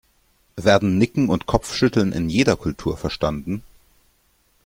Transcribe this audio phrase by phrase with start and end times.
[0.55, 3.61] Werden Nicken und Kopfschütteln in jeder Kultur verstanden?